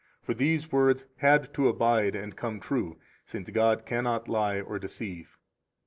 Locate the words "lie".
4.27-4.59